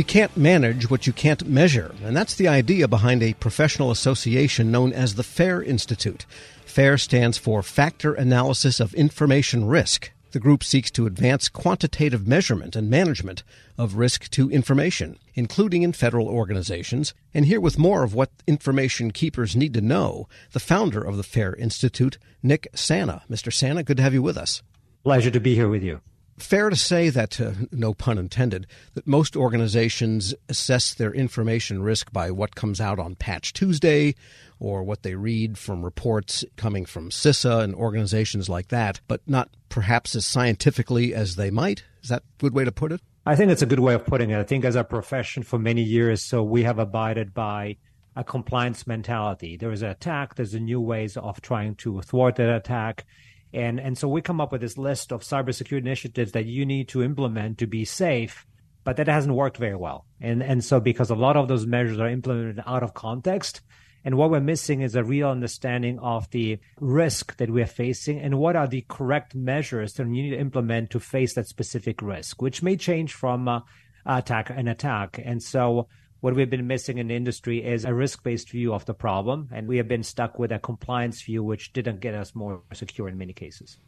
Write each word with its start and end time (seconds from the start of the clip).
You 0.00 0.04
can't 0.04 0.34
manage 0.34 0.88
what 0.88 1.06
you 1.06 1.12
can't 1.12 1.46
measure, 1.46 1.94
and 2.02 2.16
that's 2.16 2.34
the 2.34 2.48
idea 2.48 2.88
behind 2.88 3.22
a 3.22 3.34
professional 3.34 3.90
association 3.90 4.70
known 4.70 4.94
as 4.94 5.14
the 5.14 5.22
FAIR 5.22 5.62
Institute. 5.62 6.24
FAIR 6.64 6.96
stands 6.96 7.36
for 7.36 7.62
Factor 7.62 8.14
Analysis 8.14 8.80
of 8.80 8.94
Information 8.94 9.66
Risk. 9.66 10.10
The 10.30 10.40
group 10.40 10.64
seeks 10.64 10.90
to 10.92 11.04
advance 11.04 11.50
quantitative 11.50 12.26
measurement 12.26 12.76
and 12.76 12.88
management 12.88 13.42
of 13.76 13.96
risk 13.96 14.30
to 14.30 14.50
information, 14.50 15.18
including 15.34 15.82
in 15.82 15.92
federal 15.92 16.28
organizations. 16.28 17.12
And 17.34 17.44
here 17.44 17.60
with 17.60 17.78
more 17.78 18.02
of 18.02 18.14
what 18.14 18.30
information 18.46 19.10
keepers 19.10 19.54
need 19.54 19.74
to 19.74 19.82
know, 19.82 20.30
the 20.52 20.60
founder 20.60 21.02
of 21.02 21.18
the 21.18 21.22
FAIR 21.22 21.54
Institute, 21.56 22.16
Nick 22.42 22.68
Sanna. 22.74 23.24
Mr. 23.28 23.52
Sanna, 23.52 23.82
good 23.82 23.98
to 23.98 24.02
have 24.02 24.14
you 24.14 24.22
with 24.22 24.38
us. 24.38 24.62
Pleasure 25.04 25.30
to 25.30 25.40
be 25.40 25.54
here 25.54 25.68
with 25.68 25.82
you 25.82 26.00
fair 26.40 26.70
to 26.70 26.76
say 26.76 27.10
that, 27.10 27.40
uh, 27.40 27.52
no 27.72 27.94
pun 27.94 28.18
intended, 28.18 28.66
that 28.94 29.06
most 29.06 29.36
organizations 29.36 30.34
assess 30.48 30.94
their 30.94 31.12
information 31.12 31.82
risk 31.82 32.12
by 32.12 32.30
what 32.30 32.54
comes 32.54 32.80
out 32.80 32.98
on 32.98 33.14
Patch 33.14 33.52
Tuesday 33.52 34.14
or 34.58 34.82
what 34.82 35.02
they 35.02 35.14
read 35.14 35.56
from 35.56 35.84
reports 35.84 36.44
coming 36.56 36.84
from 36.84 37.10
CISA 37.10 37.62
and 37.62 37.74
organizations 37.74 38.48
like 38.48 38.68
that, 38.68 39.00
but 39.08 39.20
not 39.26 39.48
perhaps 39.68 40.14
as 40.14 40.26
scientifically 40.26 41.14
as 41.14 41.36
they 41.36 41.50
might? 41.50 41.84
Is 42.02 42.10
that 42.10 42.22
a 42.22 42.42
good 42.42 42.54
way 42.54 42.64
to 42.64 42.72
put 42.72 42.92
it? 42.92 43.00
I 43.26 43.36
think 43.36 43.50
it's 43.50 43.62
a 43.62 43.66
good 43.66 43.80
way 43.80 43.94
of 43.94 44.04
putting 44.04 44.30
it. 44.30 44.38
I 44.38 44.44
think 44.44 44.64
as 44.64 44.76
a 44.76 44.84
profession 44.84 45.42
for 45.42 45.58
many 45.58 45.82
years, 45.82 46.22
so 46.22 46.42
we 46.42 46.62
have 46.64 46.78
abided 46.78 47.32
by 47.34 47.76
a 48.16 48.24
compliance 48.24 48.86
mentality. 48.86 49.56
There 49.56 49.72
is 49.72 49.82
an 49.82 49.90
attack, 49.90 50.34
there's 50.34 50.54
a 50.54 50.60
new 50.60 50.80
ways 50.80 51.16
of 51.16 51.40
trying 51.40 51.76
to 51.76 52.00
thwart 52.02 52.36
that 52.36 52.54
attack 52.54 53.06
and, 53.52 53.80
and 53.80 53.98
so 53.98 54.08
we 54.08 54.22
come 54.22 54.40
up 54.40 54.52
with 54.52 54.60
this 54.60 54.78
list 54.78 55.12
of 55.12 55.22
cybersecurity 55.22 55.78
initiatives 55.78 56.32
that 56.32 56.46
you 56.46 56.64
need 56.64 56.88
to 56.88 57.02
implement 57.02 57.58
to 57.58 57.66
be 57.66 57.84
safe, 57.84 58.46
but 58.84 58.96
that 58.96 59.08
hasn't 59.08 59.34
worked 59.34 59.56
very 59.56 59.76
well. 59.76 60.06
And, 60.20 60.42
and 60.42 60.64
so 60.64 60.80
because 60.80 61.10
a 61.10 61.14
lot 61.16 61.36
of 61.36 61.48
those 61.48 61.66
measures 61.66 61.98
are 61.98 62.08
implemented 62.08 62.62
out 62.66 62.82
of 62.82 62.94
context, 62.94 63.60
and 64.04 64.16
what 64.16 64.30
we're 64.30 64.40
missing 64.40 64.80
is 64.80 64.94
a 64.94 65.04
real 65.04 65.28
understanding 65.28 65.98
of 65.98 66.30
the 66.30 66.58
risk 66.80 67.36
that 67.36 67.50
we 67.50 67.60
are 67.60 67.66
facing 67.66 68.18
and 68.18 68.38
what 68.38 68.56
are 68.56 68.66
the 68.66 68.84
correct 68.88 69.34
measures 69.34 69.94
that 69.94 70.04
you 70.04 70.22
need 70.22 70.30
to 70.30 70.38
implement 70.38 70.90
to 70.90 71.00
face 71.00 71.34
that 71.34 71.48
specific 71.48 72.00
risk, 72.00 72.40
which 72.40 72.62
may 72.62 72.76
change 72.76 73.12
from 73.12 73.46
uh, 73.46 73.60
attack 74.06 74.50
and 74.50 74.68
attack. 74.68 75.20
And 75.22 75.42
so 75.42 75.88
what 76.20 76.34
we've 76.34 76.50
been 76.50 76.66
missing 76.66 76.98
in 76.98 77.08
the 77.08 77.16
industry 77.16 77.64
is 77.64 77.84
a 77.84 77.94
risk 77.94 78.22
based 78.22 78.50
view 78.50 78.74
of 78.74 78.84
the 78.84 78.94
problem. 78.94 79.48
And 79.52 79.66
we 79.66 79.78
have 79.78 79.88
been 79.88 80.02
stuck 80.02 80.38
with 80.38 80.52
a 80.52 80.58
compliance 80.58 81.22
view, 81.22 81.42
which 81.42 81.72
didn't 81.72 82.00
get 82.00 82.14
us 82.14 82.34
more 82.34 82.62
secure 82.72 83.08
in 83.08 83.18
many 83.18 83.32
cases. 83.32 83.78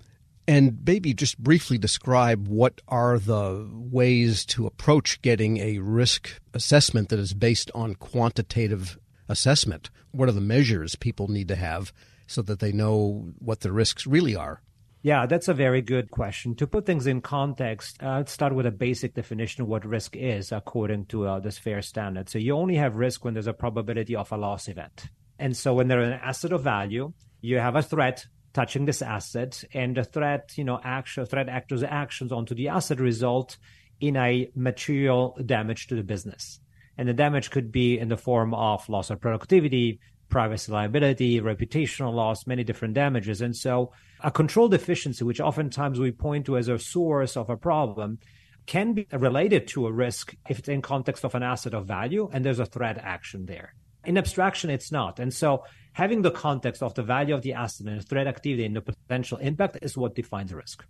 And 0.49 0.79
maybe 0.85 1.15
just 1.15 1.39
briefly 1.39 1.79
describe 1.79 2.49
what 2.49 2.81
are 2.89 3.19
the 3.19 3.69
ways 3.73 4.45
to 4.47 4.67
approach 4.67 5.23
getting 5.23 5.59
a 5.59 5.79
risk 5.79 6.41
assessment 6.53 7.11
that 7.11 7.21
is 7.21 7.33
based 7.33 7.71
on 7.75 7.95
quantitative 7.95 8.99
assessment. 9.29 9.91
What 10.11 10.29
are 10.29 10.33
the 10.33 10.41
measures 10.41 10.97
people 10.97 11.29
need 11.29 11.49
to 11.49 11.57
have 11.57 11.93
so 12.27 12.43
that 12.43 12.59
they 12.59 12.73
know 12.73 13.33
what 13.39 13.61
the 13.61 13.73
risks 13.73 14.07
really 14.07 14.35
are? 14.35 14.63
Yeah, 15.05 15.27
that's 15.27 15.49
a 15.49 15.55
very 15.55 15.83
good 15.83 16.13
question. 16.13 16.55
To 16.57 16.67
put 16.69 16.87
things 16.87 17.09
in 17.09 17.23
context, 17.23 18.01
uh, 18.01 18.19
let's 18.19 18.31
start 18.31 18.55
with 18.55 18.67
a 18.67 18.71
basic 18.71 19.15
definition 19.15 19.63
of 19.63 19.69
what 19.69 19.85
risk 19.85 20.15
is 20.15 20.53
according 20.53 21.07
to 21.07 21.27
uh, 21.27 21.41
this 21.41 21.59
FAIR 21.59 21.83
standard. 21.83 22.29
So 22.29 22.39
you 22.39 22.55
only 22.55 22.77
have 22.77 22.95
risk 22.95 23.25
when 23.25 23.35
there's 23.35 23.49
a 23.49 23.53
probability 23.53 24.15
of 24.15 24.31
a 24.31 24.37
loss 24.37 24.69
event. 24.69 25.09
And 25.41 25.57
so 25.57 25.75
when 25.75 25.89
there's 25.89 26.07
an 26.07 26.21
asset 26.23 26.53
of 26.53 26.63
value, 26.63 27.13
you 27.41 27.59
have 27.59 27.75
a 27.75 27.83
threat 27.83 28.25
touching 28.53 28.85
this 28.85 29.03
asset 29.03 29.65
and 29.75 29.97
the 29.97 30.05
threat, 30.05 30.53
you 30.57 30.63
know, 30.63 30.79
action, 30.85 31.27
threat 31.27 31.49
actors' 31.49 31.83
actions 31.83 32.31
onto 32.31 32.55
the 32.55 32.69
asset 32.69 33.01
result 33.01 33.59
in 34.01 34.17
a 34.17 34.53
material 34.55 35.37
damage 35.45 35.89
to 35.89 35.97
the 35.97 36.05
business. 36.05 36.61
And 36.97 37.09
the 37.09 37.15
damage 37.15 37.51
could 37.51 37.73
be 37.73 37.99
in 37.99 38.09
the 38.09 38.17
form 38.17 38.55
of 38.55 38.89
loss 38.89 39.11
of 39.11 39.21
productivity, 39.21 39.99
privacy 40.29 40.71
liability, 40.71 41.41
reputational 41.41 42.15
loss, 42.15 42.47
many 42.47 42.63
different 42.63 42.95
damages. 42.95 43.41
And 43.41 43.57
so 43.57 43.93
a 44.23 44.31
control 44.31 44.69
deficiency, 44.69 45.25
which 45.25 45.41
oftentimes 45.41 45.99
we 45.99 46.13
point 46.13 46.47
to 46.47 46.57
as 46.57 46.69
a 46.69 46.79
source 46.79 47.37
of 47.37 47.51
a 47.51 47.57
problem, 47.57 48.19
can 48.67 48.93
be 48.93 49.07
related 49.13 49.67
to 49.69 49.87
a 49.87 49.93
risk 49.93 50.35
if 50.49 50.59
it's 50.59 50.69
in 50.69 50.83
context 50.83 51.25
of 51.25 51.35
an 51.35 51.43
asset 51.43 51.75
of 51.75 51.87
value 51.87 52.29
and 52.33 52.45
there's 52.45 52.61
a 52.61 52.67
threat 52.67 52.99
action 52.99 53.47
there. 53.47 53.75
In 54.05 54.19
abstraction, 54.19 54.71
it's 54.71 54.93
not. 54.93 55.19
And 55.19 55.33
so 55.33 55.65
having 55.93 56.23
the 56.23 56.31
context 56.31 56.83
of 56.83 56.95
the 56.95 57.03
value 57.03 57.35
of 57.35 57.43
the 57.43 57.55
asset 57.55 57.87
and 57.87 58.01
the 58.01 58.05
threat 58.05 58.27
activity 58.27 58.65
and 58.65 58.77
the 58.77 58.81
potential 58.81 59.39
impact 59.39 59.79
is 59.83 59.97
what 59.97 60.15
defines 60.15 60.53
risk. 60.53 60.85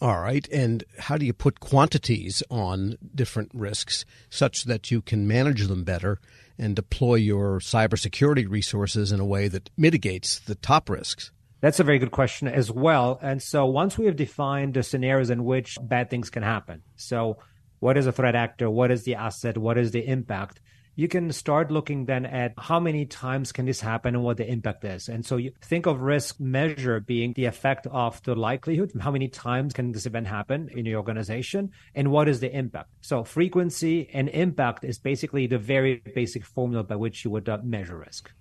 All 0.00 0.20
right. 0.20 0.46
And 0.52 0.84
how 0.98 1.16
do 1.16 1.24
you 1.24 1.32
put 1.32 1.60
quantities 1.60 2.42
on 2.50 2.98
different 3.14 3.50
risks 3.54 4.04
such 4.28 4.64
that 4.64 4.90
you 4.90 5.00
can 5.00 5.26
manage 5.26 5.66
them 5.66 5.84
better 5.84 6.20
and 6.58 6.76
deploy 6.76 7.14
your 7.14 7.60
cybersecurity 7.60 8.48
resources 8.48 9.10
in 9.10 9.20
a 9.20 9.24
way 9.24 9.48
that 9.48 9.70
mitigates 9.76 10.38
the 10.40 10.54
top 10.54 10.90
risks? 10.90 11.30
That's 11.66 11.80
a 11.80 11.82
very 11.82 11.98
good 11.98 12.12
question 12.12 12.46
as 12.46 12.70
well. 12.70 13.18
And 13.20 13.42
so 13.42 13.66
once 13.66 13.98
we 13.98 14.06
have 14.06 14.14
defined 14.14 14.74
the 14.74 14.84
scenarios 14.84 15.30
in 15.30 15.44
which 15.44 15.76
bad 15.82 16.10
things 16.10 16.30
can 16.30 16.44
happen, 16.44 16.82
so 16.94 17.38
what 17.80 17.96
is 17.96 18.06
a 18.06 18.12
threat 18.12 18.36
actor? 18.36 18.70
What 18.70 18.92
is 18.92 19.02
the 19.02 19.16
asset? 19.16 19.58
What 19.58 19.76
is 19.76 19.90
the 19.90 20.06
impact? 20.06 20.60
you 20.98 21.08
can 21.08 21.30
start 21.30 21.70
looking 21.70 22.06
then 22.06 22.24
at 22.24 22.54
how 22.56 22.80
many 22.80 23.04
times 23.04 23.52
can 23.52 23.66
this 23.66 23.82
happen 23.82 24.14
and 24.14 24.24
what 24.24 24.38
the 24.38 24.50
impact 24.50 24.82
is. 24.82 25.08
And 25.08 25.24
so 25.26 25.36
you 25.36 25.52
think 25.60 25.84
of 25.84 26.00
risk 26.00 26.40
measure 26.40 27.00
being 27.00 27.34
the 27.34 27.44
effect 27.44 27.86
of 27.88 28.22
the 28.22 28.34
likelihood, 28.34 28.92
how 28.98 29.10
many 29.10 29.28
times 29.28 29.74
can 29.74 29.92
this 29.92 30.06
event 30.06 30.26
happen 30.26 30.70
in 30.74 30.86
your 30.86 30.96
organization 30.96 31.70
and 31.94 32.10
what 32.10 32.28
is 32.28 32.40
the 32.40 32.50
impact. 32.50 32.88
So 33.02 33.24
frequency 33.24 34.08
and 34.14 34.30
impact 34.30 34.84
is 34.84 34.98
basically 34.98 35.46
the 35.46 35.58
very 35.58 36.02
basic 36.14 36.46
formula 36.46 36.82
by 36.82 36.96
which 36.96 37.26
you 37.26 37.30
would 37.30 37.48
uh, 37.48 37.58
measure 37.62 37.98
risk. 37.98 38.32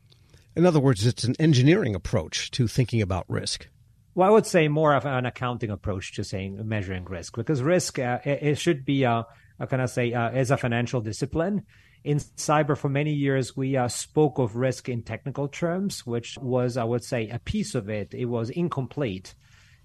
In 0.56 0.66
other 0.66 0.80
words, 0.80 1.06
it's 1.06 1.26
an 1.26 1.36
engineering 1.38 1.96
approach 1.96 2.50
to 2.52 2.66
thinking 2.66 3.02
about 3.02 3.26
risk. 3.28 3.68
Well, 4.14 4.30
I 4.30 4.32
would 4.32 4.46
say 4.46 4.70
more 4.70 4.96
of 4.96 5.06
an 5.06 5.26
accounting 5.26 5.70
approach 5.70 6.14
to 6.14 6.24
saying 6.24 6.66
measuring 6.66 7.04
risk 7.04 7.36
because 7.36 7.62
risk 7.62 8.00
uh, 8.00 8.20
it, 8.24 8.58
should 8.58 8.86
be 8.86 9.06
uh, 9.06 9.24
how 9.60 9.66
can 9.66 9.86
say 9.90 10.14
uh, 10.14 10.30
as 10.30 10.52
a 10.52 10.58
financial 10.58 11.02
discipline. 11.02 11.66
In 12.06 12.20
cyber 12.20 12.78
for 12.78 12.88
many 12.88 13.12
years 13.12 13.58
we 13.58 13.76
uh, 13.76 13.90
spoke 13.90 14.38
of 14.38 14.56
risk 14.56 14.88
in 14.88 15.04
technical 15.04 15.50
terms 15.50 16.06
which 16.06 16.38
was 16.38 16.78
i 16.78 16.84
would 16.84 17.04
say 17.04 17.28
a 17.28 17.40
piece 17.40 17.76
of 17.76 17.90
it. 17.90 18.14
It 18.14 18.26
was 18.26 18.50
incomplete. 18.50 19.36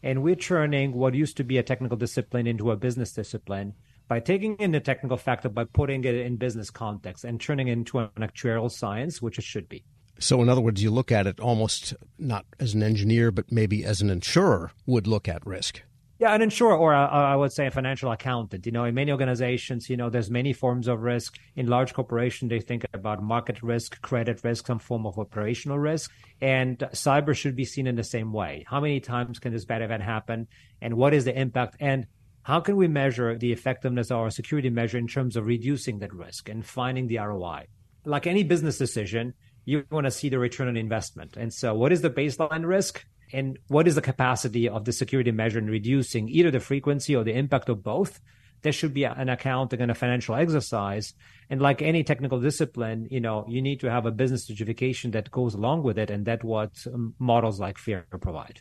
And 0.04 0.22
we're 0.22 0.36
turning 0.36 0.92
what 0.92 1.14
used 1.14 1.36
to 1.38 1.44
be 1.44 1.58
a 1.58 1.64
technical 1.64 1.96
discipline 1.96 2.46
into 2.46 2.70
a 2.70 2.76
business 2.76 3.12
discipline 3.12 3.74
by 4.06 4.20
taking 4.20 4.54
in 4.60 4.70
the 4.70 4.80
technical 4.80 5.16
factor 5.16 5.48
by 5.48 5.64
putting 5.64 6.04
it 6.04 6.14
in 6.14 6.36
business 6.36 6.70
context 6.70 7.24
and 7.24 7.40
turning 7.40 7.66
it 7.66 7.72
into 7.72 7.98
an 7.98 8.10
actuarial 8.20 8.70
science 8.70 9.20
which 9.20 9.36
it 9.36 9.44
should 9.44 9.68
be 9.68 9.84
so 10.20 10.40
in 10.40 10.48
other 10.48 10.60
words 10.60 10.82
you 10.82 10.90
look 10.90 11.10
at 11.10 11.26
it 11.26 11.40
almost 11.40 11.94
not 12.18 12.44
as 12.58 12.74
an 12.74 12.82
engineer 12.82 13.30
but 13.30 13.50
maybe 13.50 13.84
as 13.84 14.00
an 14.00 14.10
insurer 14.10 14.70
would 14.86 15.06
look 15.06 15.28
at 15.28 15.44
risk 15.46 15.82
yeah, 16.20 16.34
an 16.34 16.42
insurer 16.42 16.76
or 16.76 16.94
I 16.94 17.34
would 17.34 17.50
say 17.50 17.66
a 17.66 17.70
financial 17.70 18.12
accountant. 18.12 18.66
You 18.66 18.72
know, 18.72 18.84
in 18.84 18.94
many 18.94 19.10
organizations, 19.10 19.88
you 19.88 19.96
know, 19.96 20.10
there's 20.10 20.30
many 20.30 20.52
forms 20.52 20.86
of 20.86 21.00
risk. 21.00 21.38
In 21.56 21.66
large 21.66 21.94
corporation, 21.94 22.48
they 22.48 22.60
think 22.60 22.84
about 22.92 23.22
market 23.22 23.62
risk, 23.62 24.02
credit 24.02 24.44
risk, 24.44 24.66
some 24.66 24.78
form 24.78 25.06
of 25.06 25.18
operational 25.18 25.78
risk. 25.78 26.12
And 26.42 26.76
cyber 26.92 27.34
should 27.34 27.56
be 27.56 27.64
seen 27.64 27.86
in 27.86 27.96
the 27.96 28.04
same 28.04 28.34
way. 28.34 28.66
How 28.68 28.80
many 28.80 29.00
times 29.00 29.38
can 29.38 29.54
this 29.54 29.64
bad 29.64 29.80
event 29.80 30.02
happen? 30.02 30.46
And 30.82 30.98
what 30.98 31.14
is 31.14 31.24
the 31.24 31.34
impact? 31.34 31.76
And 31.80 32.06
how 32.42 32.60
can 32.60 32.76
we 32.76 32.86
measure 32.86 33.38
the 33.38 33.52
effectiveness 33.52 34.10
of 34.10 34.18
our 34.18 34.30
security 34.30 34.68
measure 34.68 34.98
in 34.98 35.06
terms 35.06 35.36
of 35.36 35.46
reducing 35.46 36.00
that 36.00 36.12
risk 36.12 36.50
and 36.50 36.66
finding 36.66 37.06
the 37.06 37.16
ROI? 37.16 37.68
Like 38.04 38.26
any 38.26 38.42
business 38.42 38.76
decision, 38.76 39.32
you 39.70 39.84
want 39.90 40.06
to 40.06 40.10
see 40.10 40.28
the 40.28 40.38
return 40.38 40.68
on 40.68 40.76
investment. 40.76 41.36
And 41.36 41.52
so 41.52 41.74
what 41.74 41.92
is 41.92 42.02
the 42.02 42.10
baseline 42.10 42.66
risk? 42.66 43.04
and 43.32 43.58
what 43.68 43.86
is 43.86 43.94
the 43.94 44.02
capacity 44.02 44.68
of 44.68 44.84
the 44.84 44.92
security 44.92 45.30
measure 45.30 45.58
in 45.58 45.66
reducing 45.66 46.28
either 46.28 46.50
the 46.50 46.60
frequency 46.60 47.14
or 47.14 47.24
the 47.24 47.32
impact 47.32 47.68
of 47.68 47.82
both 47.82 48.20
there 48.62 48.72
should 48.72 48.92
be 48.92 49.04
an 49.04 49.28
accounting 49.28 49.80
and 49.80 49.90
a 49.90 49.94
financial 49.94 50.34
exercise 50.34 51.14
and 51.48 51.62
like 51.62 51.80
any 51.80 52.02
technical 52.02 52.40
discipline 52.40 53.06
you 53.10 53.20
know 53.20 53.44
you 53.48 53.62
need 53.62 53.80
to 53.80 53.90
have 53.90 54.06
a 54.06 54.10
business 54.10 54.46
justification 54.46 55.10
that 55.12 55.30
goes 55.30 55.54
along 55.54 55.82
with 55.82 55.98
it 55.98 56.10
and 56.10 56.24
that's 56.26 56.44
what 56.44 56.72
um, 56.92 57.14
models 57.18 57.60
like 57.60 57.78
fair 57.78 58.04
provide 58.20 58.60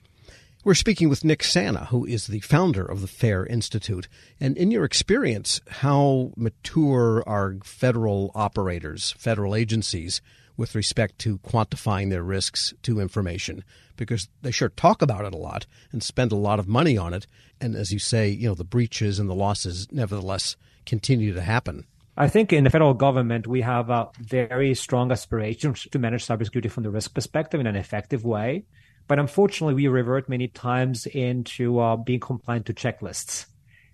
we're 0.66 0.74
speaking 0.74 1.08
with 1.08 1.24
Nick 1.24 1.42
Sanna, 1.42 1.86
who 1.86 2.04
is 2.06 2.28
the 2.28 2.42
founder 2.42 2.84
of 2.84 3.00
the 3.00 3.08
FAIR 3.08 3.46
Institute. 3.46 4.10
And 4.42 4.58
in 4.58 4.72
your 4.72 4.84
experience, 4.84 5.62
how 5.70 6.34
mature 6.36 7.24
are 7.26 7.56
federal 7.64 8.30
operators, 8.36 9.16
federal 9.18 9.56
agencies, 9.56 10.20
with 10.60 10.76
respect 10.76 11.18
to 11.20 11.38
quantifying 11.40 12.10
their 12.10 12.22
risks 12.22 12.74
to 12.84 13.00
information 13.00 13.64
because 13.96 14.28
they 14.42 14.52
sure 14.52 14.68
talk 14.68 15.02
about 15.02 15.24
it 15.24 15.34
a 15.34 15.38
lot 15.38 15.66
and 15.94 16.04
spend 16.04 16.34
a 16.34 16.36
lot 16.36 16.60
of 16.60 16.68
money 16.68 16.98
on 16.98 17.14
it. 17.14 17.26
And 17.62 17.76
as 17.76 17.94
you 17.94 18.00
say, 18.00 18.28
you 18.28 18.50
know, 18.50 18.56
the 18.56 18.66
breaches 18.66 19.20
and 19.20 19.30
the 19.30 19.34
losses 19.34 19.88
nevertheless 19.90 20.58
continue 20.86 21.34
to 21.34 21.42
happen. 21.42 21.86
I 22.18 22.28
think 22.28 22.52
in 22.52 22.66
the 22.66 22.70
federal 22.70 22.94
government, 22.94 23.48
we 23.48 23.62
have 23.62 23.90
a 23.90 24.10
very 24.20 24.76
strong 24.76 25.14
aspiration 25.14 25.74
to 25.76 25.98
manage 25.98 26.28
cybersecurity 26.28 26.70
from 26.70 26.84
the 26.84 26.90
risk 26.90 27.14
perspective 27.14 27.62
in 27.62 27.68
an 27.68 27.78
effective 27.78 28.26
way. 28.26 28.66
But 29.08 29.18
unfortunately, 29.18 29.76
we 29.76 29.88
revert 29.88 30.28
many 30.28 30.50
times 30.50 31.06
into 31.06 31.80
uh, 31.80 31.96
being 31.96 32.20
compliant 32.20 32.66
to 32.66 32.74
checklists. 32.74 33.46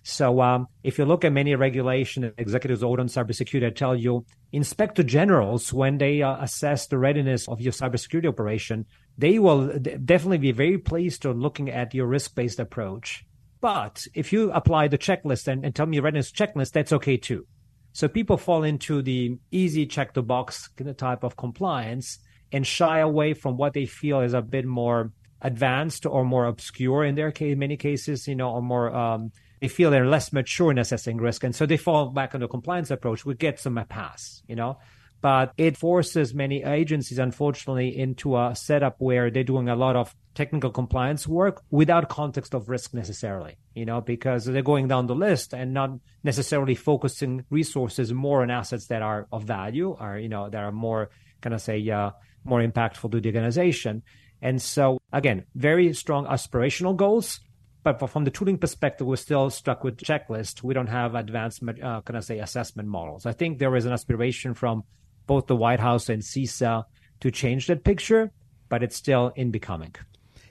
So 0.08 0.40
um, 0.40 0.68
if 0.84 1.00
you 1.00 1.06
look 1.06 1.26
at 1.26 1.34
many 1.34 1.56
regulation 1.56 2.32
executives 2.38 2.84
order 2.84 3.02
on 3.02 3.08
cybersecurity, 3.08 3.62
they 3.62 3.72
tell 3.72 3.96
you 3.96 4.24
inspector 4.52 5.02
generals, 5.02 5.74
when 5.74 5.98
they 5.98 6.22
uh, 6.22 6.38
assess 6.42 6.86
the 6.86 7.00
readiness 7.00 7.48
of 7.48 7.60
your 7.60 7.74
cybersecurity 7.74 8.28
operation, 8.28 8.86
they 9.18 9.40
will 9.40 9.80
definitely 9.80 10.38
be 10.38 10.52
very 10.52 10.78
pleased 10.78 11.26
on 11.26 11.40
looking 11.40 11.72
at 11.72 11.96
your 11.96 12.06
risk-based 12.06 12.60
approach. 12.60 13.26
But 13.62 14.06
if 14.14 14.32
you 14.32 14.52
apply 14.52 14.90
the 14.90 15.00
checklist 15.00 15.48
and, 15.48 15.66
and 15.66 15.74
tell 15.74 15.88
me 15.88 16.00
readiness 16.00 16.32
checklist, 16.32 16.74
that's 16.74 16.94
okay 16.94 17.18
too. 17.18 17.48
So 17.92 18.08
people 18.08 18.38
fall 18.38 18.62
into 18.62 19.02
the 19.02 19.40
easy 19.50 19.88
check 19.88 20.14
the 20.14 20.22
box 20.22 20.70
type 20.98 21.24
of 21.24 21.36
compliance 21.36 22.20
and 22.52 22.68
shy 22.68 23.00
away 23.00 23.34
from 23.34 23.58
what 23.58 23.74
they 23.74 23.88
feel 23.88 24.22
is 24.22 24.36
a 24.36 24.42
bit 24.44 24.66
more 24.68 25.14
advanced 25.42 26.06
or 26.06 26.24
more 26.24 26.46
obscure 26.46 27.04
in 27.04 27.16
their 27.16 27.32
case, 27.32 27.54
in 27.54 27.60
many 27.60 27.76
cases, 27.76 28.28
you 28.28 28.36
know, 28.36 28.52
or 28.52 28.62
more 28.62 28.96
um, 28.96 29.32
they 29.66 29.70
feel 29.70 29.90
they're 29.90 30.06
less 30.06 30.32
mature 30.32 30.70
in 30.70 30.78
assessing 30.78 31.18
risk, 31.18 31.44
and 31.44 31.56
so 31.56 31.66
they 31.66 31.76
fall 31.76 32.10
back 32.10 32.36
on 32.36 32.42
the 32.42 32.48
compliance 32.48 32.92
approach, 32.92 33.26
which 33.26 33.40
gets 33.40 33.64
them 33.64 33.80
a 33.80 33.86
pass, 33.86 34.44
you 34.48 34.56
know. 34.56 34.78
But 35.22 35.54
it 35.58 35.76
forces 35.76 36.36
many 36.36 36.62
agencies, 36.64 37.18
unfortunately, 37.18 37.98
into 37.98 38.38
a 38.38 38.56
setup 38.56 38.98
where 39.00 39.32
they're 39.32 39.44
doing 39.44 39.68
a 39.68 39.76
lot 39.76 39.96
of 39.96 40.16
technical 40.36 40.70
compliance 40.70 41.28
work 41.28 41.64
without 41.72 42.10
context 42.10 42.54
of 42.54 42.70
risk 42.70 42.94
necessarily, 42.94 43.58
you 43.74 43.86
know, 43.86 44.02
because 44.02 44.46
they're 44.46 44.62
going 44.62 44.88
down 44.88 45.08
the 45.08 45.16
list 45.16 45.56
and 45.56 45.74
not 45.74 45.90
necessarily 46.24 46.76
focusing 46.76 47.44
resources 47.50 48.14
more 48.14 48.44
on 48.44 48.52
assets 48.52 48.86
that 48.88 49.02
are 49.02 49.28
of 49.32 49.46
value 49.46 49.98
or, 50.00 50.20
you 50.20 50.30
know, 50.30 50.48
that 50.48 50.64
are 50.64 50.72
more, 50.72 51.10
kind 51.42 51.56
of 51.56 51.62
say, 51.62 51.90
uh, 51.90 52.12
more 52.44 52.62
impactful 52.62 53.10
to 53.10 53.20
the 53.20 53.30
organization. 53.30 54.04
And 54.44 54.62
so, 54.62 55.00
again, 55.12 55.46
very 55.56 55.92
strong 55.94 56.28
aspirational 56.28 56.96
goals, 56.96 57.40
but 57.86 58.08
from 58.10 58.24
the 58.24 58.32
tooling 58.32 58.58
perspective, 58.58 59.06
we're 59.06 59.16
still 59.16 59.50
stuck 59.52 59.84
with 59.84 59.98
checklist. 59.98 60.64
We 60.64 60.74
don't 60.74 60.88
have 60.88 61.14
advanced, 61.14 61.62
uh, 61.64 62.02
can 62.02 62.16
I 62.16 62.20
say, 62.20 62.40
assessment 62.40 62.90
models. 62.90 63.28
I 63.28 63.32
think 63.32 63.60
there 63.60 63.76
is 63.76 63.86
an 63.86 63.94
aspiration 63.94 64.56
from 64.56 64.84
both 65.28 65.46
the 65.46 65.56
White 65.56 65.80
House 65.80 66.10
and 66.10 66.24
CISA 66.24 66.86
to 67.20 67.32
change 67.32 67.68
that 67.68 67.84
picture, 67.84 68.32
but 68.70 68.82
it's 68.82 68.96
still 68.96 69.32
in 69.36 69.52
becoming. 69.52 69.94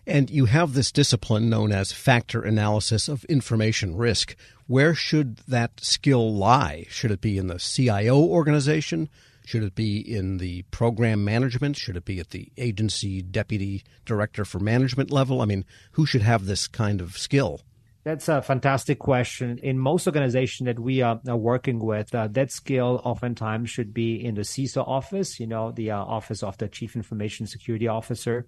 And 0.06 0.30
you 0.30 0.44
have 0.44 0.74
this 0.74 0.92
discipline 0.92 1.50
known 1.50 1.72
as 1.72 1.90
factor 1.90 2.40
analysis 2.42 3.08
of 3.08 3.24
information 3.24 3.96
risk. 3.96 4.36
Where 4.68 4.94
should 4.94 5.38
that 5.48 5.80
skill 5.80 6.32
lie? 6.34 6.86
Should 6.88 7.10
it 7.10 7.20
be 7.20 7.36
in 7.36 7.48
the 7.48 7.58
CIO 7.58 8.18
organization? 8.20 9.08
Should 9.44 9.62
it 9.62 9.74
be 9.74 9.98
in 9.98 10.38
the 10.38 10.62
program 10.70 11.24
management? 11.24 11.76
Should 11.76 11.96
it 11.96 12.04
be 12.04 12.18
at 12.18 12.30
the 12.30 12.50
agency 12.56 13.20
deputy 13.20 13.84
director 14.06 14.44
for 14.44 14.58
management 14.58 15.10
level? 15.10 15.42
I 15.42 15.44
mean, 15.44 15.64
who 15.92 16.06
should 16.06 16.22
have 16.22 16.46
this 16.46 16.66
kind 16.66 17.00
of 17.00 17.18
skill? 17.18 17.60
That's 18.04 18.28
a 18.28 18.42
fantastic 18.42 18.98
question. 18.98 19.58
In 19.58 19.78
most 19.78 20.06
organizations 20.06 20.66
that 20.66 20.78
we 20.78 21.00
are, 21.00 21.20
working 21.26 21.78
with, 21.78 22.14
uh, 22.14 22.28
that 22.32 22.52
skill 22.52 23.00
oftentimes 23.02 23.70
should 23.70 23.94
be 23.94 24.22
in 24.22 24.34
the 24.34 24.42
CISO 24.42 24.86
office, 24.86 25.40
you 25.40 25.46
know, 25.46 25.72
the 25.72 25.90
uh, 25.90 25.98
office 25.98 26.42
of 26.42 26.58
the 26.58 26.68
Chief 26.68 26.96
Information 26.96 27.46
Security 27.46 27.88
Officer. 27.88 28.46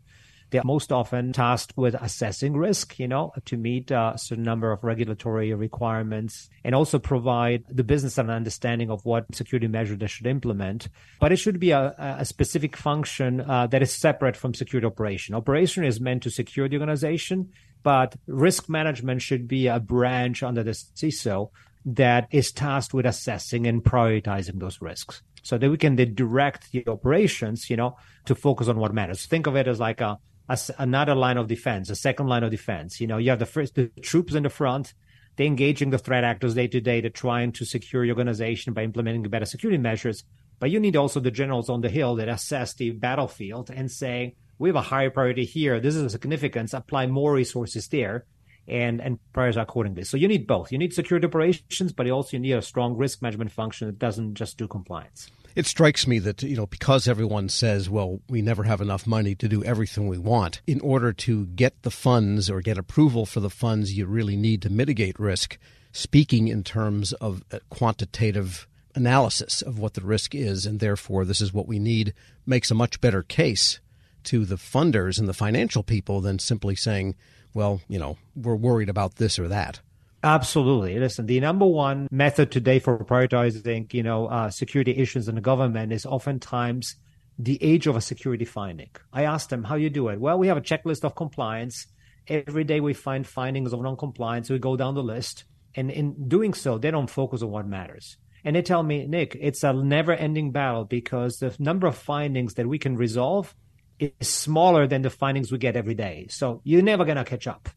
They're 0.51 0.63
most 0.65 0.93
often 0.93 1.33
tasked 1.33 1.73
with 1.77 1.95
assessing 1.95 2.57
risk, 2.57 2.99
you 2.99 3.09
know, 3.09 3.33
to 3.47 3.57
meet 3.57 3.91
a 3.91 4.15
certain 4.17 4.45
number 4.45 4.71
of 4.71 4.85
regulatory 4.85 5.53
requirements 5.55 6.49
and 6.65 6.75
also 6.75 6.99
provide 6.99 7.65
the 7.69 7.85
business 7.85 8.19
an 8.19 8.31
understanding 8.31 8.91
of 8.91 9.05
what 9.05 9.35
security 9.35 9.67
measure 9.67 9.97
they 9.97 10.07
should 10.07 10.27
implement. 10.27 10.89
But 11.21 11.33
it 11.33 11.37
should 11.37 11.59
be 11.59 11.73
a, 11.73 11.95
a 11.99 12.25
specific 12.25 12.77
function 12.77 13.41
uh, 13.41 13.67
that 13.69 13.83
is 13.83 13.93
separate 13.93 14.37
from 14.37 14.55
security 14.55 14.87
operation. 14.87 15.35
Operation 15.35 15.85
is 15.85 16.01
meant 16.01 16.23
to 16.23 16.31
secure 16.31 16.69
the 16.69 16.77
organization, 16.77 17.51
but 17.83 18.17
risk 18.27 18.69
management 18.69 19.23
should 19.23 19.49
be 19.49 19.67
a 19.67 19.81
branch 19.81 20.43
under 20.43 20.63
the 20.63 20.73
CISO 20.73 21.51
that 21.85 22.27
is 22.31 22.51
tasked 22.53 22.93
with 22.93 23.07
assessing 23.07 23.67
and 23.67 23.83
prioritizing 23.83 24.59
those 24.59 24.81
risks 24.81 25.23
so 25.43 25.57
that 25.57 25.71
we 25.71 25.77
can 25.77 25.95
direct 26.15 26.73
the 26.73 26.85
operations, 26.89 27.71
you 27.71 27.77
know, 27.77 27.97
to 28.25 28.35
focus 28.35 28.67
on 28.67 28.79
what 28.79 28.93
matters. 28.93 29.27
Think 29.27 29.47
of 29.47 29.55
it 29.55 29.69
as 29.69 29.79
like 29.79 30.01
a 30.01 30.19
as 30.49 30.71
another 30.79 31.15
line 31.15 31.37
of 31.37 31.49
defense, 31.49 31.91
a 31.91 31.97
second 31.97 32.29
line 32.29 32.45
of 32.45 32.51
defense. 32.51 33.01
You 33.01 33.07
know, 33.07 33.19
you 33.19 33.31
have 33.31 33.39
the 33.39 33.47
first 33.47 33.75
the 33.75 33.89
troops 34.03 34.35
in 34.35 34.43
the 34.43 34.51
front, 34.51 34.95
they're 35.37 35.47
engaging 35.47 35.91
the 35.91 35.99
threat 35.99 36.25
actors 36.25 36.55
day 36.55 36.69
to 36.69 36.81
day, 36.81 37.01
they're 37.01 37.11
trying 37.11 37.53
to 37.53 37.65
secure 37.65 38.05
your 38.05 38.15
organization 38.15 38.73
by 38.73 38.85
implementing 38.85 39.23
better 39.25 39.45
security 39.45 39.79
measures. 39.79 40.25
But 40.59 40.71
you 40.71 40.81
need 40.81 40.97
also 40.97 41.21
the 41.21 41.31
generals 41.31 41.69
on 41.69 41.83
the 41.83 41.91
hill 41.91 42.15
that 42.17 42.29
assess 42.29 42.75
the 42.75 42.91
battlefield 42.91 43.71
and 43.71 43.91
say, 43.91 44.37
we 44.59 44.71
have 44.71 44.77
a 44.77 44.83
higher 44.83 45.11
priority 45.11 45.45
here. 45.45 45.81
This 45.81 45.97
is 45.97 46.03
a 46.03 46.11
significance. 46.11 46.73
Apply 46.73 47.07
more 47.07 47.35
resources 47.35 47.89
there 47.89 48.25
and 48.67 49.03
and 49.03 49.19
prioritize 49.35 49.61
accordingly. 49.61 50.05
So 50.05 50.17
you 50.17 50.29
need 50.29 50.47
both. 50.47 50.73
You 50.73 50.79
need 50.79 50.95
security 50.95 51.27
operations, 51.27 51.93
but 51.93 52.07
you 52.07 52.13
also 52.13 52.39
need 52.39 52.53
a 52.53 52.63
strong 52.63 52.97
risk 52.97 53.21
management 53.21 53.53
function 53.53 53.87
that 53.89 53.99
doesn't 53.99 54.35
just 54.35 54.57
do 54.57 54.67
compliance 54.67 55.31
it 55.57 55.67
strikes 55.67 56.07
me 56.07 56.19
that 56.21 56.43
you 56.43 56.55
know 56.55 56.67
because 56.67 57.09
everyone 57.09 57.49
says 57.49 57.91
well 57.91 58.21
we 58.29 58.43
never 58.43 58.63
have 58.63 58.81
enough 58.81 59.07
money 59.07 59.35
to 59.35 59.49
do 59.49 59.65
everything 59.65 60.07
we 60.07 60.19
want 60.19 60.61
in 60.67 60.81
order 60.81 61.13
to 61.13 61.47
get 61.47 61.83
the 61.83 61.91
funds 61.91 62.49
or 62.49 62.61
get 62.61 62.79
approval 62.79 63.27
for 63.27 63.41
the 63.41 63.51
funds 63.51 63.97
you 63.97 64.07
really 64.07 64.37
need 64.37 64.63
to 64.63 64.71
mitigate 64.71 65.19
risk 65.19 65.59
speaking 65.91 66.47
in 66.47 66.63
terms 66.63 67.13
of 67.15 67.43
quantitative 67.71 68.69
analysis 68.95 69.63
of 69.63 69.79
what 69.79 69.95
the 69.95 70.01
risk 70.03 70.35
is 70.35 70.67
and 70.67 70.79
therefore 70.79 71.25
this 71.25 71.41
is 71.41 71.53
what 71.53 71.67
we 71.67 71.79
need 71.79 72.15
makes 72.45 72.71
a 72.71 72.75
much 72.75 73.01
better 73.01 73.23
case 73.23 73.81
to 74.23 74.45
the 74.45 74.57
funders 74.57 75.19
and 75.19 75.29
the 75.29 75.35
financial 75.35 75.83
people 75.83 76.21
than 76.21 76.39
simply 76.39 76.77
saying 76.77 77.15
well 77.55 77.81
you 77.89 77.99
know 77.99 78.17
we're 78.35 78.55
worried 78.55 78.89
about 78.89 79.17
this 79.17 79.39
or 79.39 79.49
that 79.49 79.81
Absolutely. 80.27 80.99
Listen, 80.99 81.27
the 81.27 81.39
number 81.39 81.67
one 81.67 82.09
method 82.11 82.51
today 82.51 82.81
for 82.81 82.99
prioritizing, 82.99 83.95
you 83.95 84.03
know, 84.03 84.27
uh, 84.27 84.51
security 84.51 84.91
issues 84.91 85.29
in 85.29 85.37
the 85.37 85.41
government 85.41 85.93
is 85.93 86.05
oftentimes 86.05 86.97
the 87.39 87.63
age 87.63 87.87
of 87.87 87.95
a 87.95 88.01
security 88.01 88.45
finding. 88.45 88.91
I 89.13 89.23
asked 89.23 89.51
them, 89.51 89.63
how 89.63 89.77
you 89.77 89.89
do 89.89 90.09
it? 90.09 90.19
Well, 90.19 90.37
we 90.37 90.49
have 90.49 90.57
a 90.57 90.61
checklist 90.61 91.05
of 91.05 91.15
compliance. 91.15 91.87
Every 92.27 92.65
day 92.65 92.81
we 92.81 92.93
find 92.93 93.25
findings 93.25 93.73
of 93.73 93.81
non-compliance. 93.81 94.51
We 94.51 94.59
go 94.59 94.77
down 94.77 94.97
the 94.97 95.03
list. 95.03 95.45
And 95.77 95.93
in 95.93 96.27
doing 96.29 96.55
so, 96.55 96.77
they 96.77 96.91
don't 96.91 97.09
focus 97.09 97.43
on 97.43 97.51
what 97.53 97.69
matters. 97.69 98.17
And 98.43 98.57
they 98.57 98.63
tell 98.63 98.83
me, 98.83 99.07
Nick, 99.07 99.37
it's 99.41 99.63
a 99.63 99.73
never 99.73 100.13
ending 100.13 100.51
battle 100.51 100.87
because 100.87 101.37
the 101.37 101.55
number 101.61 101.87
of 101.87 101.97
findings 101.97 102.55
that 102.55 102.67
we 102.67 102.81
can 102.81 102.97
resolve 102.97 103.55
is 104.01 104.11
smaller 104.27 104.89
than 104.89 105.03
the 105.03 105.11
findings 105.11 105.53
we 105.53 105.59
get 105.59 105.77
every 105.77 105.95
day. 105.95 106.27
So 106.31 106.63
you're 106.65 106.83
never 106.83 107.05
going 107.05 107.17
to 107.17 107.23
catch 107.23 107.47
up. 107.47 107.69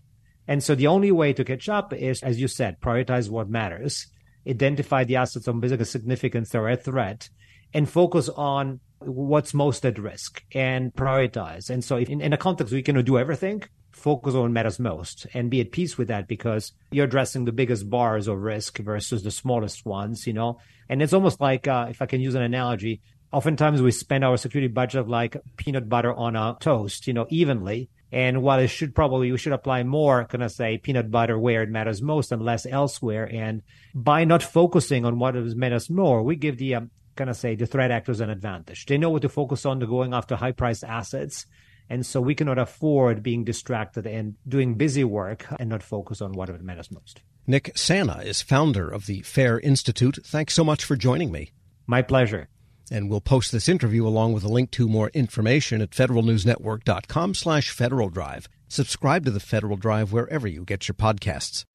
And 0.50 0.64
so 0.64 0.74
the 0.74 0.88
only 0.88 1.12
way 1.12 1.32
to 1.34 1.46
catch 1.46 1.70
up 1.70 1.94
is, 1.94 2.24
as 2.24 2.42
you 2.42 2.48
said, 2.48 2.82
prioritize 2.82 3.30
what 3.30 3.52
matters, 3.52 4.08
identify 4.50 5.04
the 5.04 5.18
assets 5.18 5.48
of 5.48 5.62
business 5.62 5.92
significance 5.92 6.50
that 6.50 6.58
are 6.58 6.70
a 6.70 6.76
threat, 6.76 7.30
and 7.72 7.88
focus 7.88 8.30
on 8.30 8.80
what's 8.98 9.54
most 9.54 9.86
at 9.86 10.00
risk 10.00 10.44
and 10.56 10.92
prioritize. 10.96 11.70
And 11.70 11.84
so 11.84 11.98
if 11.98 12.10
in, 12.10 12.20
in 12.20 12.34
a 12.34 12.38
context 12.38 12.74
we 12.74 12.82
cannot 12.82 13.06
do 13.06 13.20
everything, 13.20 13.62
focus 13.92 14.34
on 14.34 14.42
what 14.42 14.52
matters 14.52 14.80
most 14.80 15.28
and 15.36 15.52
be 15.52 15.62
at 15.62 15.72
peace 15.72 16.00
with 16.00 16.08
that 16.08 16.28
because 16.28 16.72
you're 16.90 17.06
addressing 17.06 17.46
the 17.46 17.52
biggest 17.52 17.88
bars 17.88 18.28
of 18.28 18.40
risk 18.40 18.80
versus 18.80 19.22
the 19.22 19.30
smallest 19.30 19.86
ones, 19.86 20.26
you 20.26 20.34
know? 20.34 20.58
And 20.90 21.04
it's 21.04 21.14
almost 21.14 21.40
like, 21.40 21.68
uh, 21.68 21.86
if 21.92 22.02
I 22.02 22.08
can 22.08 22.22
use 22.22 22.34
an 22.34 22.42
analogy, 22.42 23.02
oftentimes 23.32 23.84
we 23.84 23.92
spend 23.92 24.26
our 24.26 24.36
security 24.36 24.68
budget 24.68 25.08
like 25.08 25.38
peanut 25.58 25.88
butter 25.88 26.12
on 26.12 26.36
a 26.36 26.58
toast, 26.60 27.06
you 27.06 27.14
know, 27.14 27.28
evenly. 27.30 27.92
And 28.12 28.42
while 28.42 28.60
it 28.60 28.68
should 28.70 28.96
probably, 28.96 29.32
we 29.32 29.38
should 29.38 29.54
apply 29.54 29.84
more, 29.84 30.26
kind 30.26 30.44
of 30.44 30.52
say 30.52 30.78
peanut 30.78 31.12
butter 31.12 31.38
where 31.38 31.62
it 31.62 31.70
matters 31.70 32.02
most 32.02 32.32
and 32.32 32.42
less 32.42 32.66
elsewhere. 32.66 33.30
And 33.32 33.62
by 33.94 34.24
not 34.24 34.42
focusing 34.42 35.06
on 35.06 35.20
what 35.20 35.36
it 35.36 35.56
matters 35.56 35.90
more, 35.90 36.24
we 36.24 36.36
give 36.36 36.58
the, 36.58 36.76
um, 36.76 36.92
kind 37.16 37.30
of 37.30 37.38
say 37.38 37.56
the 37.56 37.68
threat 37.68 37.92
actors 37.92 38.20
an 38.20 38.30
advantage. 38.30 38.86
They 38.86 38.98
know 38.98 39.12
what 39.12 39.22
to 39.22 39.30
focus 39.30 39.66
on 39.66 39.80
to 39.80 39.88
going 39.88 40.14
after 40.14 40.36
high 40.36 40.54
priced 40.54 40.84
assets. 40.84 41.46
And 41.90 42.06
so 42.06 42.22
we 42.22 42.36
cannot 42.36 42.58
afford 42.58 43.24
being 43.24 43.44
distracted 43.44 44.06
and 44.06 44.36
doing 44.48 44.76
busy 44.76 45.04
work 45.04 45.46
and 45.60 45.70
not 45.70 45.84
focus 45.84 46.22
on 46.22 46.34
what 46.34 46.50
it 46.50 46.62
matters 46.62 46.92
most. 46.92 47.22
Nick 47.48 47.76
Sanna 47.76 48.22
is 48.24 48.44
founder 48.44 48.88
of 48.90 49.08
the 49.08 49.22
FAIR 49.22 49.60
Institute. 49.60 50.20
Thanks 50.24 50.54
so 50.54 50.64
much 50.64 50.84
for 50.84 50.96
joining 50.96 51.32
me. 51.32 51.52
My 51.88 52.04
pleasure. 52.04 52.48
And 52.92 53.10
we'll 53.10 53.22
post 53.22 53.52
this 53.52 53.70
interview 53.70 54.08
along 54.08 54.34
with 54.34 54.44
a 54.44 54.50
link 54.50 54.72
to 54.72 54.88
more 54.88 55.10
information 55.14 55.82
at 55.82 55.92
federalnewsnetwork.com 55.92 57.36
slash 57.36 57.70
Federal 57.70 58.10
Drive. 58.10 58.48
Subscribe 58.68 59.26
to 59.26 59.32
the 59.32 59.40
Federal 59.40 59.78
Drive 59.78 60.12
wherever 60.12 60.48
you 60.48 60.64
get 60.64 60.88
your 60.88 60.96
podcasts. 60.96 61.66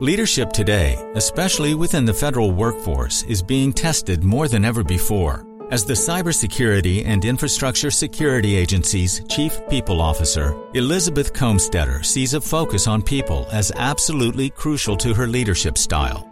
Leadership 0.00 0.52
today, 0.52 0.98
especially 1.14 1.74
within 1.74 2.04
the 2.04 2.12
federal 2.12 2.50
workforce, 2.50 3.22
is 3.24 3.40
being 3.40 3.72
tested 3.72 4.24
more 4.24 4.48
than 4.48 4.64
ever 4.64 4.82
before. 4.82 5.46
As 5.70 5.84
the 5.84 5.94
Cybersecurity 5.94 7.06
and 7.06 7.24
Infrastructure 7.24 7.90
Security 7.90 8.56
Agency's 8.56 9.22
Chief 9.28 9.60
People 9.70 10.00
Officer, 10.00 10.56
Elizabeth 10.74 11.32
Kolmstetter 11.32 12.04
sees 12.04 12.34
a 12.34 12.40
focus 12.40 12.88
on 12.88 13.00
people 13.00 13.46
as 13.52 13.70
absolutely 13.76 14.50
crucial 14.50 14.96
to 14.96 15.14
her 15.14 15.28
leadership 15.28 15.78
style. 15.78 16.31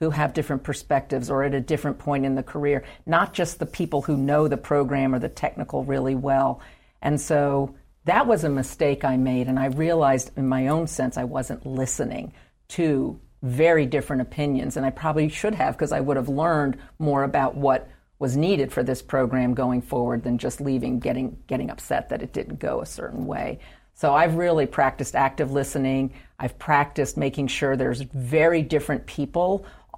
who 0.00 0.10
have 0.10 0.32
different 0.32 0.62
perspectives 0.62 1.30
or 1.30 1.42
at 1.42 1.54
a 1.54 1.60
different 1.60 1.98
point 1.98 2.24
in 2.24 2.34
the 2.34 2.42
career, 2.42 2.84
not 3.06 3.34
just 3.34 3.58
the 3.58 3.66
people 3.66 4.02
who 4.02 4.16
know 4.16 4.48
the 4.48 4.56
program 4.56 5.14
or 5.14 5.18
the 5.18 5.28
technical 5.28 5.84
really 5.84 6.14
well. 6.14 6.60
And 7.02 7.20
so 7.20 7.74
that 8.04 8.26
was 8.26 8.44
a 8.44 8.48
mistake 8.48 9.04
I 9.04 9.16
made, 9.16 9.48
and 9.48 9.58
I 9.58 9.66
realized 9.66 10.30
in 10.36 10.48
my 10.48 10.68
own 10.68 10.86
sense 10.86 11.18
I 11.18 11.24
wasn't 11.24 11.66
listening 11.66 12.32
to 12.68 13.20
very 13.42 13.86
different 13.86 14.22
opinions, 14.22 14.76
and 14.76 14.86
I 14.86 14.90
probably 14.90 15.28
should 15.28 15.54
have 15.54 15.74
because 15.74 15.92
I 15.92 16.00
would 16.00 16.16
have 16.16 16.28
learned 16.28 16.78
more 16.98 17.22
about 17.22 17.54
what 17.54 17.88
was 18.18 18.36
needed 18.36 18.72
for 18.72 18.82
this 18.82 19.02
program 19.02 19.54
going 19.54 19.80
forward 19.82 20.24
than 20.24 20.38
just 20.38 20.60
leaving 20.60 20.98
getting 20.98 21.38
getting 21.46 21.70
upset 21.70 22.08
that 22.08 22.22
it 22.22 22.32
didn't 22.32 22.58
go 22.58 22.80
a 22.80 22.86
certain 22.86 23.26
way. 23.26 23.60
So 23.94 24.14
I've 24.14 24.36
really 24.36 24.66
practiced 24.66 25.14
active 25.14 25.52
listening. 25.52 26.14
I've 26.38 26.58
practiced 26.58 27.16
making 27.16 27.48
sure 27.48 27.76
there's 27.76 28.00
very 28.00 28.62
different 28.62 29.06
people 29.06 29.66